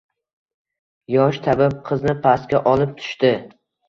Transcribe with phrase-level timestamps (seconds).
[1.15, 3.31] yosh tabib qizni pastga olib tushdi